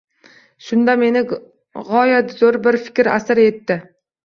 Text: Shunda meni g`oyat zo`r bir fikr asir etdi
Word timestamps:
Shunda 0.67 0.95
meni 1.01 1.21
g`oyat 1.33 2.35
zo`r 2.41 2.59
bir 2.69 2.81
fikr 2.89 3.13
asir 3.21 3.45
etdi 3.47 3.81